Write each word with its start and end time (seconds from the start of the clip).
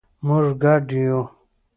مونږ 0.25 0.47
ګډ 0.63 0.85
یو 1.03 1.19